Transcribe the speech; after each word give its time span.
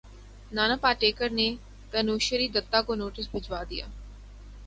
نانا 0.51 0.75
پاٹیکر 0.81 1.29
نے 1.31 1.47
تنوشری 1.91 2.47
دتہ 2.55 2.79
کو 2.85 2.93
نوٹس 2.95 3.25
بھجوا 3.31 3.61
دیا 3.69 3.85